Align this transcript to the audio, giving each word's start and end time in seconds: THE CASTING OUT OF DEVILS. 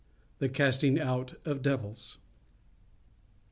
THE 0.39 0.49
CASTING 0.49 0.99
OUT 0.99 1.35
OF 1.45 1.61
DEVILS. 1.61 2.17